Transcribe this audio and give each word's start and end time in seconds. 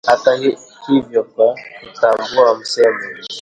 Hata 0.07 0.35
hivyo 0.87 1.23
kwa 1.23 1.57
kutambua 1.89 2.57
msemo 2.59 2.99